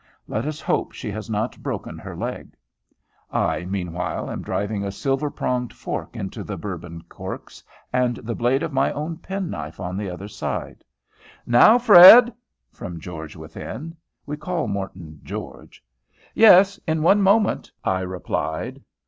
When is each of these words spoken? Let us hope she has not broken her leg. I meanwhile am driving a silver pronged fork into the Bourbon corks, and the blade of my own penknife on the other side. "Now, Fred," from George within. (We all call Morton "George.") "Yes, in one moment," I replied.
Let 0.27 0.47
us 0.47 0.59
hope 0.61 0.93
she 0.93 1.11
has 1.11 1.29
not 1.29 1.61
broken 1.61 1.99
her 1.99 2.15
leg. 2.17 2.55
I 3.31 3.65
meanwhile 3.65 4.31
am 4.31 4.41
driving 4.41 4.83
a 4.83 4.89
silver 4.91 5.29
pronged 5.29 5.73
fork 5.73 6.15
into 6.15 6.43
the 6.43 6.57
Bourbon 6.57 7.03
corks, 7.03 7.63
and 7.93 8.15
the 8.15 8.33
blade 8.33 8.63
of 8.63 8.73
my 8.73 8.91
own 8.93 9.17
penknife 9.17 9.79
on 9.79 9.97
the 9.97 10.09
other 10.09 10.27
side. 10.27 10.83
"Now, 11.45 11.77
Fred," 11.77 12.33
from 12.71 12.99
George 12.99 13.35
within. 13.35 13.95
(We 14.25 14.37
all 14.37 14.41
call 14.41 14.67
Morton 14.67 15.19
"George.") 15.21 15.83
"Yes, 16.33 16.79
in 16.87 17.03
one 17.03 17.21
moment," 17.21 17.71
I 17.83 17.99
replied. 18.01 18.81